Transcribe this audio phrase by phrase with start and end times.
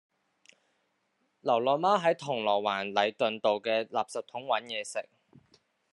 [1.41, 5.07] 流浪貓喺銅鑼灣禮頓道嘅垃圾桶搵野食